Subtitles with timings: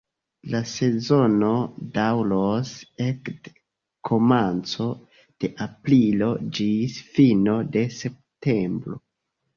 [0.51, 1.49] La sezono
[1.97, 2.71] daŭras
[3.07, 3.53] ekde
[4.09, 4.87] komenco
[5.45, 6.31] de aprilo
[6.61, 9.03] ĝis fino de septembro.